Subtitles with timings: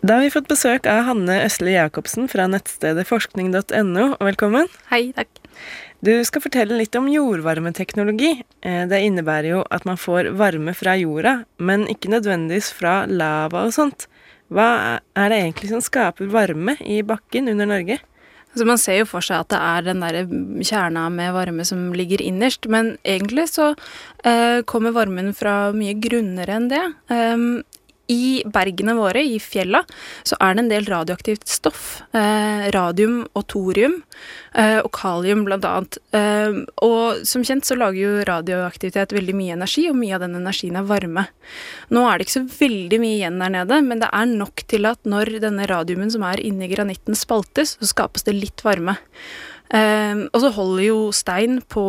[0.00, 4.04] Da har vi fått besøk av Hanne Øsle Jacobsen fra nettstedet forskning.no.
[4.16, 4.68] Velkommen.
[4.88, 5.28] Hei, takk.
[6.00, 8.30] Du skal fortelle litt om jordvarmeteknologi.
[8.64, 13.66] Eh, det innebærer jo at man får varme fra jorda, men ikke nødvendigvis fra lava
[13.68, 14.06] og sånt.
[14.48, 17.98] Hva er det egentlig som skaper varme i bakken under Norge?
[18.50, 21.90] Altså man ser jo for seg at det er den der kjerna med varme som
[21.94, 23.74] ligger innerst, men egentlig så
[24.24, 26.82] eh, kommer varmen fra mye grunnere enn det.
[27.12, 27.60] Um,
[28.10, 29.82] i bergene våre, i fjella,
[30.26, 32.02] så er det en del radioaktivt stoff.
[32.16, 34.00] Eh, radium og thorium,
[34.54, 36.00] eh, og kalium blant annet.
[36.16, 40.38] Eh, og som kjent så lager jo radioaktivitet veldig mye energi, og mye av den
[40.40, 41.28] energien er varme.
[41.90, 44.90] Nå er det ikke så veldig mye igjen der nede, men det er nok til
[44.90, 48.98] at når denne radiumen som er inni granitten spaltes, så skapes det litt varme.
[49.70, 51.82] Um, og så holder jo stein på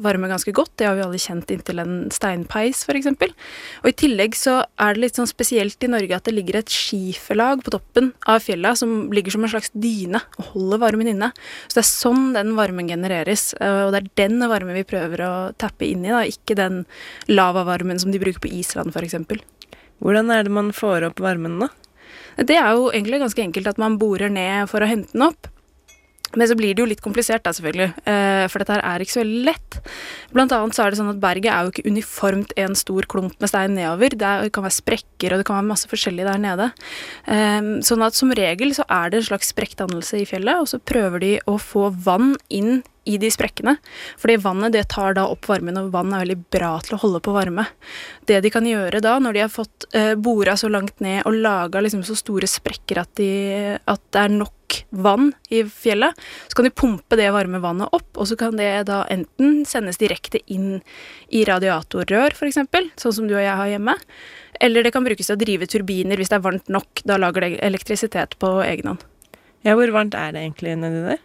[0.00, 3.10] varme ganske godt, det har vi alle kjent inntil en steinpeis f.eks.
[3.12, 6.72] Og i tillegg så er det litt sånn spesielt i Norge at det ligger et
[6.72, 11.28] skiferlag på toppen av fjella som ligger som en slags dyne og holder varmen inne.
[11.66, 15.24] Så det er sånn den varmen genereres, uh, og det er den varmen vi prøver
[15.26, 16.86] å tappe inn i, da, ikke den
[17.28, 19.18] lavavarmen som de bruker på Island f.eks.
[20.00, 21.68] Hvordan er det man får opp varmen, da?
[22.36, 25.48] Det er jo egentlig ganske enkelt at man borer ned for å hente den opp.
[26.36, 27.90] Men så blir det jo litt komplisert, da, selvfølgelig.
[28.04, 29.78] Eh, for dette her er ikke så veldig lett.
[30.34, 33.36] Blant annet så er det sånn at berget er jo ikke uniformt en stor klump
[33.40, 34.16] med stein nedover.
[34.16, 36.72] Det, kan være sprekker, og det kan være masse forskjellig der nede.
[37.24, 40.82] Eh, sånn at som regel så er det en slags sprekkdannelse i fjellet, og så
[40.82, 43.76] prøver de å få vann inn i de sprekkene.
[44.18, 47.22] Fordi vannet det tar da opp varmen, og vann er veldig bra til å holde
[47.22, 47.68] på varme.
[48.26, 51.38] Det de kan gjøre da, når de har fått eh, bora så langt ned og
[51.38, 53.30] laga liksom så store sprekker at, de,
[53.78, 54.55] at det er nok
[54.90, 56.16] vann i fjellet,
[56.48, 60.00] så kan de pumpe det varme vannet opp, og så kan det da enten sendes
[60.00, 60.80] direkte inn
[61.28, 62.62] i radiatorrør, f.eks.,
[63.00, 63.96] sånn som du og jeg har hjemme,
[64.60, 67.04] eller det kan brukes til å drive turbiner hvis det er varmt nok.
[67.04, 69.06] Da lager det elektrisitet på egen hånd.
[69.66, 71.24] Ja, hvor varmt er det egentlig nedi der?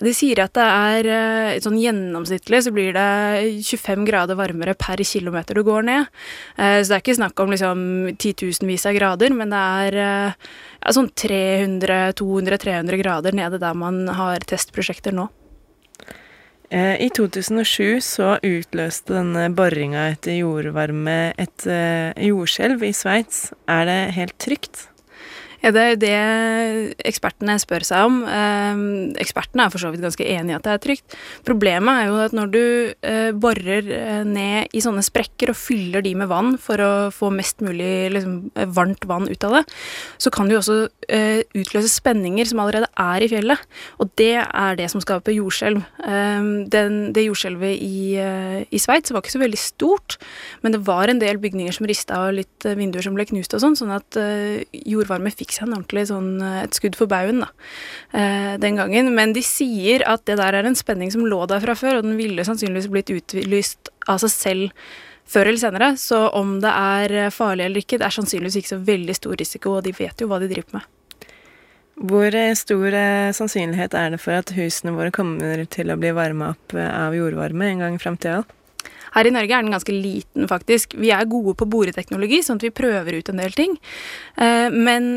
[0.00, 5.02] De sier at det er eh, sånn gjennomsnittlig så blir det 25 grader varmere per
[5.04, 6.08] kilometer du går ned.
[6.56, 7.84] Eh, så det er ikke snakk om liksom
[8.22, 10.48] titusenvis av grader, men det er eh,
[10.80, 15.28] ja, sånn 300-200-300 grader nede der man har testprosjekter nå.
[16.72, 23.50] I 2007 så utløste denne boringa etter jordvarme et jordskjelv i Sveits.
[23.68, 24.86] Er det helt trygt?
[25.62, 28.16] Ja, Det er jo det ekspertene spør seg om.
[28.26, 28.80] Eh,
[29.22, 31.14] ekspertene er for så vidt ganske enig i at det er trygt.
[31.46, 32.64] Problemet er jo at når du
[33.06, 37.30] eh, borer eh, ned i sånne sprekker og fyller de med vann for å få
[37.34, 39.62] mest mulig liksom, varmt vann ut av det,
[40.18, 43.62] så kan du også eh, utløse spenninger som allerede er i fjellet.
[44.02, 45.78] Og det er det som skaper jordskjelv.
[46.02, 46.50] Eh,
[47.14, 50.18] det jordskjelvet i, eh, i Sveits var ikke så veldig stort,
[50.66, 53.62] men det var en del bygninger som rista og litt vinduer som ble knust og
[53.62, 54.18] sånn, sånn at
[54.72, 57.50] jordvarme fikk seg en ordentlig sånn eh, et skudd for baugen, da,
[58.18, 59.12] eh, den gangen.
[59.16, 62.08] Men de sier at det der er en spenning som lå der fra før, og
[62.08, 64.88] den ville sannsynligvis blitt utlyst av seg selv
[65.32, 65.92] før eller senere.
[66.00, 69.76] Så om det er farlig eller ikke, det er sannsynligvis ikke så veldig stor risiko,
[69.78, 70.90] og de vet jo hva de driver med.
[72.02, 72.96] Hvor eh, stor
[73.36, 77.68] sannsynlighet er det for at husene våre kommer til å bli varma opp av jordvarme
[77.68, 78.42] en gang i framtida?
[79.12, 80.96] Her i Norge er den ganske liten, faktisk.
[80.96, 83.76] Vi er gode på boreteknologi, sånn at vi prøver ut en del ting.
[84.38, 85.10] Men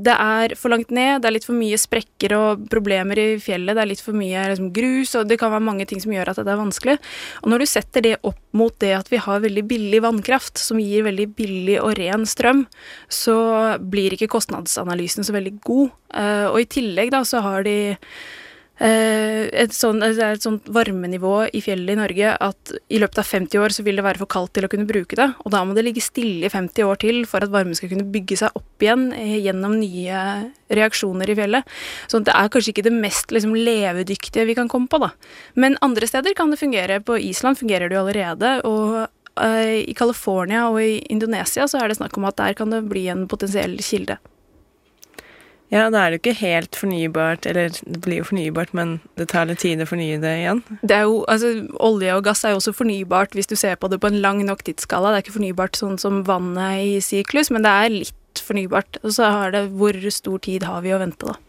[0.00, 3.76] det er for langt ned, det er litt for mye sprekker og problemer i fjellet,
[3.76, 6.32] det er litt for mye liksom, grus, og det kan være mange ting som gjør
[6.32, 6.96] at det er vanskelig.
[7.42, 10.80] Og når du setter det opp mot det at vi har veldig billig vannkraft, som
[10.80, 12.64] gir veldig billig og ren strøm,
[13.12, 13.36] så
[13.92, 15.92] blir ikke kostnadsanalysen så veldig god.
[16.12, 18.51] Uh, og i tillegg da så har de Eh,
[18.82, 23.74] et, sånt, et sånt varmenivå i fjellet i Norge at i løpet av 50 år
[23.76, 25.28] så vil det være for kaldt til å kunne bruke det.
[25.44, 28.08] Og da må det ligge stille i 50 år til for at varmen skal kunne
[28.10, 30.24] bygge seg opp igjen eh, gjennom nye
[30.72, 31.78] reaksjoner i fjellet.
[32.10, 35.12] Så det er kanskje ikke det mest liksom, levedyktige vi kan komme på, da.
[35.54, 37.00] Men andre steder kan det fungere.
[37.04, 38.60] På Island fungerer det jo allerede.
[38.66, 39.08] og
[39.40, 43.06] i California og i Indonesia så er det snakk om at der kan det bli
[43.08, 44.18] en potensiell kilde.
[45.72, 49.30] Ja, da er det jo ikke helt fornybart, eller det blir jo fornybart, men det
[49.32, 50.60] tar litt tid å fornye det igjen.
[50.82, 53.88] Det er jo, altså Olje og gass er jo også fornybart hvis du ser på
[53.88, 55.14] det på en lang nok tidsskala.
[55.14, 59.00] Det er ikke fornybart sånn som vannet i syklus, men det er litt fornybart.
[59.00, 61.40] Og så har det hvor stor tid har vi å vente, da.